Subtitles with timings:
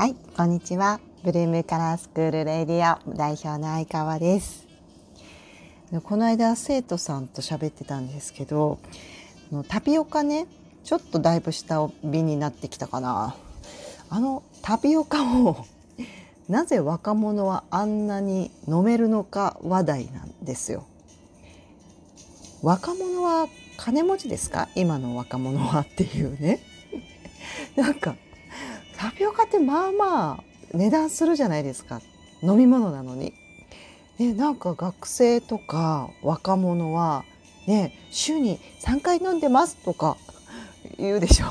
[0.00, 0.98] はい、こんにちは。
[1.24, 4.66] ブルームカラースクールレディオ代表の相川です。
[6.04, 8.78] この間生徒さんと喋ってたんですけど、
[9.68, 10.46] タピオカね、
[10.84, 13.36] ちょっとだいぶ下火になってきたかな。
[14.08, 15.66] あのタピオカを
[16.48, 20.86] なぜ若者はあんなに飲めるのか話題なんですよ。
[22.62, 24.70] 若者は金持ちですか？
[24.74, 26.60] 今の若者はっていうね。
[27.76, 28.16] なんか
[29.00, 32.02] タピオカってまあまあ値段するじゃないですか
[32.42, 33.32] 飲み物なのに。
[34.18, 37.24] でなんか学生とか若者は
[37.66, 40.18] ね週に3回飲んでますとか
[40.98, 41.46] 言うでしょ。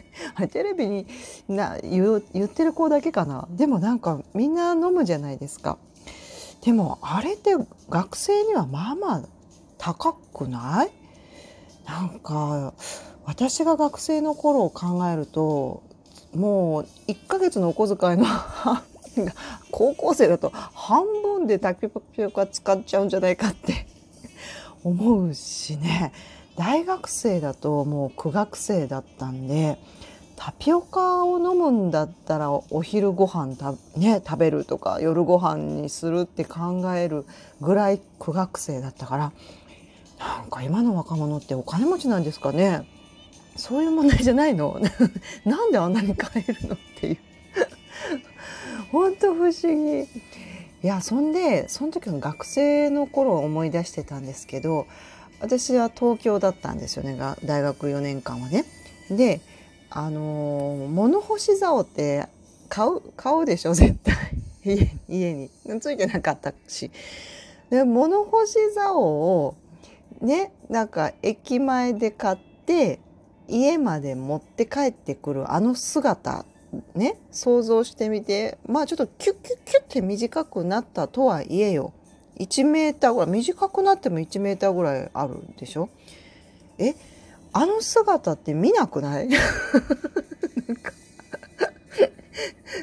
[0.48, 1.06] テレビに
[1.46, 5.76] な言う言ってる子だけかなでもなんかみんな飲むじゃないですか
[6.64, 7.54] でもあれって
[7.90, 9.22] 学生にはまあまあ
[9.76, 10.90] 高くない？
[11.86, 12.72] なんか
[13.26, 15.82] 私が学生の頃を考えると
[16.34, 18.26] もう1ヶ月のお小遣いの
[19.70, 21.88] 高校生だと半分でタピ
[22.24, 23.86] オカ使っちゃうんじゃないかって
[24.84, 26.12] 思うしね。
[26.56, 29.78] 大学生だともう苦学生だったんで
[30.34, 37.24] タピオカを飲むんだったらお昼ご飯た、ね、食べるとか夜ご飯にするって考える
[37.60, 39.32] ぐらい苦学生だったから
[40.18, 42.86] なんか今の若者ってお金持ちなんですかね。
[43.58, 44.80] そういう問題じゃないの？
[45.44, 47.18] なんであんなに買えるのっていう。
[48.90, 50.08] 本当不思議。
[50.82, 54.86] いやそんでその時の学生の頃を思い出してたんですけど
[55.40, 58.64] 私は東京だったんですよね大学4年間はね。
[59.10, 59.40] で
[59.90, 62.26] あの物干し竿って
[62.68, 64.16] 買う買うでしょ絶対。
[65.08, 65.50] 家に。
[65.80, 66.90] ついてなかったし。
[67.70, 69.54] で物干し竿を
[70.20, 73.00] ねなんか駅前で買って
[73.48, 76.44] 家まで持って帰ってくるあの姿
[76.94, 81.92] ね想像してみてまあちょっとキュッキュッキュッって短くなったとはいえよ。
[82.38, 85.88] 1メーターぐらい短くなっても1メーターぐらいあるでしょ。
[86.78, 86.94] え
[87.52, 89.26] あの姿って見なくない？
[89.32, 89.38] な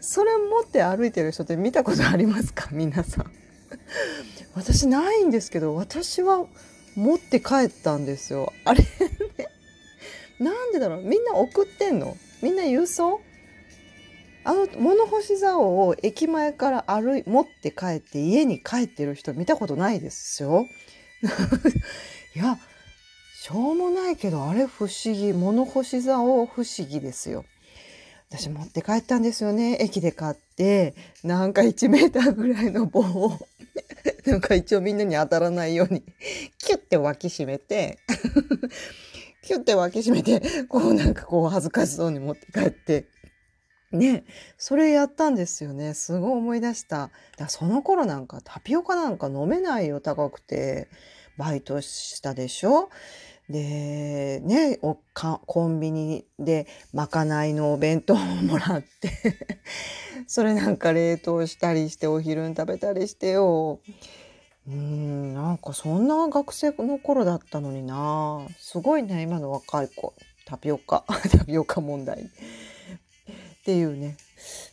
[0.00, 2.68] それ持って歩いてる人って見たことありますか？
[2.72, 3.30] 皆さん。
[4.54, 6.44] 私ないんですけど私は
[6.96, 8.52] 持って帰ったんですよ。
[8.64, 8.84] あれ？
[10.38, 11.02] なんでだろう？
[11.02, 12.16] みんな送ってんの？
[12.42, 13.20] みんな郵送？
[14.44, 20.66] あの物干し竿を駅前から歩い持って帰って家に帰ってる人見たことないですよ。
[22.34, 22.58] いや
[23.40, 25.32] しょうもないけどあれ不思議。
[25.32, 27.44] 物干し竿不思議ですよ。
[28.30, 29.78] 私持って帰ったんですよね。
[29.80, 30.94] 駅で買って
[31.24, 33.38] なんか1メーターぐらいの棒を。
[34.24, 36.02] なんか一応みんなに当たらないように
[36.58, 37.98] キュッて脇締めて。
[39.48, 43.06] キュッて脇締めて こうなんかこう恥ずかしそうに持って帰って。
[43.92, 44.24] ね。
[44.58, 45.94] それやったんですよね。
[45.94, 47.10] すごい思い出した。
[47.38, 50.88] だその頃なんかタピオカなんか飲めないよ高くて。
[51.38, 52.90] バイトしたでしょ？
[53.48, 59.10] でねおかコンビニでまかないのお弁当をもらって。
[60.26, 63.80] それなんか冷凍したりしてお昼に食べたりしてよ。
[64.68, 68.46] うんなんかそんな学生の頃だったのにな。
[68.58, 70.14] すごいね今の若い子。
[70.44, 71.04] タピオカ。
[71.32, 72.22] タピオカ問題。
[72.22, 72.26] っ
[73.64, 74.18] ていうね。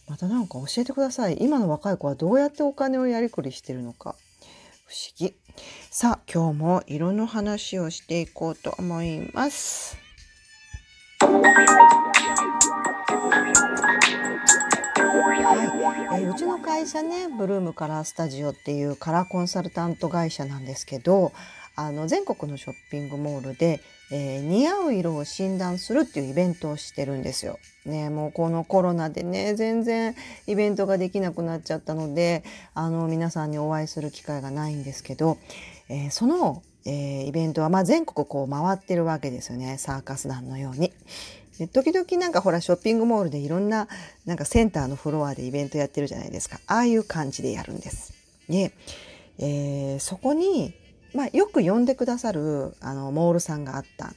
[0.07, 1.37] またなんか教えてください。
[1.39, 4.15] 今の若い子はどうやってお金をやりくりしてるのか。
[4.85, 5.33] 不思議。
[5.89, 10.04] さあ今日も色の話をしていこうと思います。
[16.35, 21.31] うちの会社ねブルームカラースタジオっていうカラーコンサルタント会社なんですけど
[21.77, 23.79] あの全国のショッピングモールで、
[24.11, 27.57] えー、似合う色を診断するっていうイベントをしてるんですよ。
[27.85, 30.13] ね、もうこのコロナでね全然
[30.45, 32.43] イベントができなくなっちゃったので
[32.73, 35.37] あの皆さんにお会いする機会がないんですけど、
[35.87, 40.91] えー、その、えー、イベントはまあ全国こう回ってるわけですよねサーカス団のように。
[41.71, 43.87] 時々なんかほらショッピングモールでいろんな
[44.25, 46.59] なんかセンターのフロアでイベントやってるじゃないですか。
[46.67, 48.13] ああいう感じでやるんです。
[48.49, 48.71] で、
[49.39, 50.73] えー、そこに
[51.15, 54.13] まあ、よく呼んでくださるあのモールさんがあった。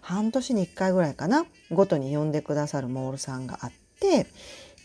[0.00, 1.44] 半年に1回ぐらいかな。
[1.70, 4.26] ごとに呼んでくださるモールさんがあって。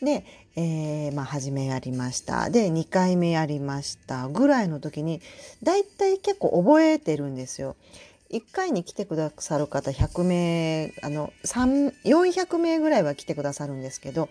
[0.02, 0.26] で、
[0.58, 2.50] えー、まあ初めやりました。
[2.50, 5.22] で2回目やりましたぐらいの時に
[5.64, 7.78] だいたい結構覚えてるんですよ。
[8.34, 14.28] 1回に来てくださる方100名あの400名ぐらいは来てくださるんですけど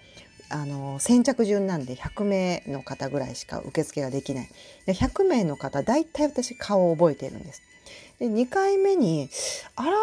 [0.51, 4.49] あの先着順なんで100名の方ぐらいしか受付ができない。
[4.87, 7.63] で100名の方大体私顔を覚えてるんです。
[8.19, 9.31] で2回目に
[9.77, 9.97] あら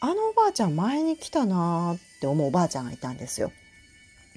[0.00, 3.52] あのおばあちゃん前に来たなって思うおばあちゃんがいたんですよ。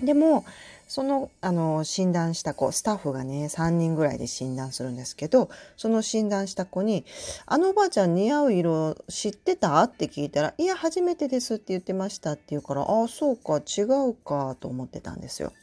[0.04, 0.46] でも
[0.92, 7.06] その、あの、診断した子、スタッフがね、3人ぐらいで診断するんですけど、その診断した子に、
[7.46, 9.82] あのおばあちゃん似合う色知ってた？
[9.84, 15.54] って聞いたら、いや、初めてですって言ってましたって言うから、ああ、そうか、違うかと思ってたんですよ。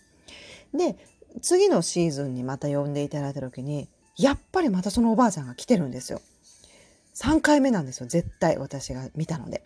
[0.73, 0.97] で、
[1.43, 3.87] 次のシーズンにまた呼んでいただいた時に、
[4.17, 6.23] やっぱりまたそのおばあちゃんが来てるんですよ。
[7.17, 9.63] 3回目なんですよ、絶対私が見たので。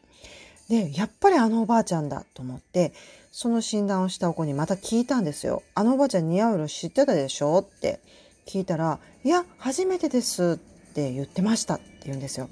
[0.72, 2.94] で、やっぱりあのおばあちゃんだと思って、
[3.30, 5.62] その診断をしたお子にまた聞いたんですよ。
[5.74, 8.00] あのおばあちゃん似合う色知ってたでしょって
[8.46, 12.48] 聞いたら、いや、初めてですって言ってましたって言うんですよ。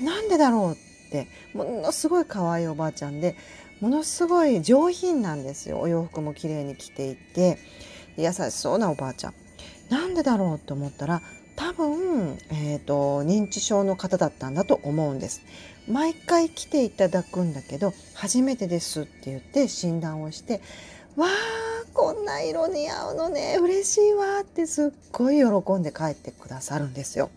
[0.00, 3.36] え、なんでだろうって、ものすごい可愛いおばあちゃんで、
[3.82, 5.80] ものすごい上品なんですよ。
[5.80, 7.58] お洋服も綺麗に着ていて、
[8.16, 9.34] 優しそうなおばあちゃん。
[9.90, 11.20] なんでだろうって思ったら、
[11.58, 15.42] 多分、えーと、認知症の方だったんだと思うんです。
[15.88, 20.60] 毎回来ていただくんだけど初めてですって言って診断をして
[21.16, 21.30] わあ
[21.94, 27.30] こんな色似合うのね嬉しいわってすっごい喜んで帰ってくださるんですよ。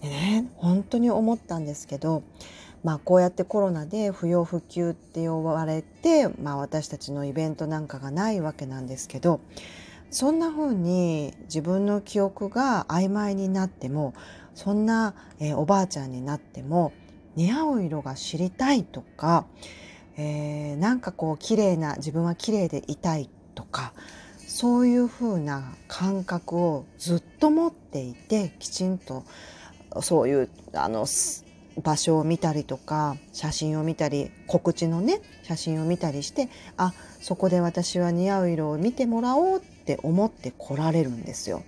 [0.00, 2.24] でね本当に思ったんですけど
[2.82, 9.40] まあこうやってコロナで不要不急って呼ばれて、まあ、私たちのイベントなんかがないわけなんですけど
[10.12, 14.12] そんな風に自分の記憶が曖昧になっても
[14.54, 16.92] そんな、えー、おばあちゃんになっても
[17.34, 19.46] 似合う色が知りたいとか、
[20.18, 23.94] えー、なんかこう綺麗な自分は綺麗でいたいとか
[24.36, 29.24] そういう風な感覚をずっと持っていてきちんと
[30.02, 31.06] そういうあの
[31.82, 41.64] 場所を見たりとか写真を見たり告知のね写真を見たりしてあそこで私は似合う色を見てもらおうっって思って来られるんですよ。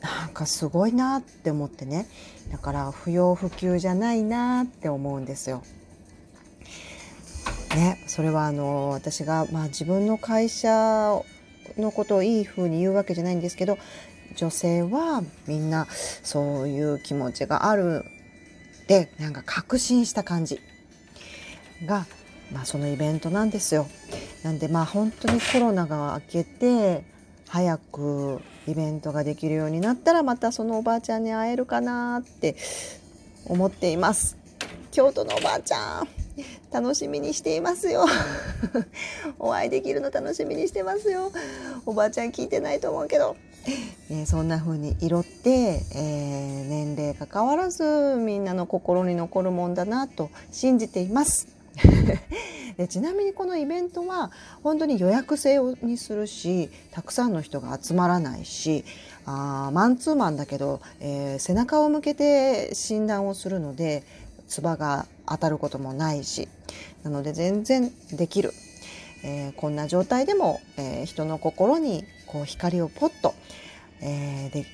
[0.00, 2.06] なんかすごいなって思ってね
[2.52, 5.62] だから不要不急じゃないなって思うんですよ。
[7.74, 11.20] ね、それはあの私が、まあ、自分の会社
[11.76, 13.78] のことをいい風に言うわけじゃないんですけど
[14.36, 15.88] 女性はみんな
[16.22, 18.04] そういう気持ちがある
[18.86, 20.60] でなんか確信した感じ
[21.86, 22.06] が、
[22.54, 23.88] まあ、そのイベントなんですよ。
[24.44, 27.04] なんでまあ本当にコロナが明けて
[27.48, 32.56] 早くイベントができるようになったらまたそのおばあちゃんに会えるかなって
[33.46, 34.36] 思っています。
[34.92, 36.08] 京都のおばあちゃん
[36.72, 38.06] 楽しみにしていますよ。
[39.40, 41.32] お会いできるの楽しみにしてますよ。
[41.86, 43.36] おばあちゃん聞いてないと思うけど、
[44.10, 51.53] えー、そんな風に色って、えー、年齢かかわらずみんなの心に残るもんだなと信じています。
[52.76, 54.30] でちなみにこのイベントは
[54.62, 58.84] 本当に予約制にするしたくさんの人が集まらないし
[59.26, 64.02] あマンツーマンだけど、えー、背中を向けて診断をするので
[64.48, 66.48] 唾が当たることもないし
[67.02, 68.52] なので全然できる、
[69.24, 73.34] えー、こんな状態でも、えー、人の心にこう光をポッと、
[74.00, 74.66] えー、で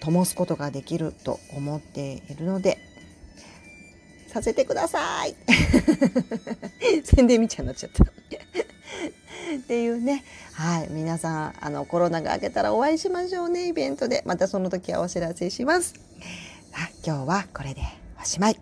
[0.00, 2.78] 灯すことができると思っているので
[4.28, 5.34] させてください。
[7.04, 8.04] 宣伝みたいになっちゃった。
[8.04, 10.24] っていうね。
[10.52, 10.88] はい。
[10.90, 13.68] 皆さんあのコロナが明けたらお会いしましょうね。
[13.68, 14.22] イベントで。
[14.26, 15.94] またその時はお知らせします。
[16.74, 17.82] あ今日はこれで
[18.20, 18.60] おしまい。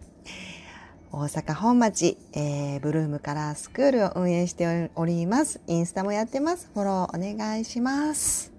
[1.13, 5.61] 大阪本町、えー、ブルームカラースクールを運営しております。
[5.67, 6.69] インスタもやってます。
[6.75, 8.56] フォローお願いします。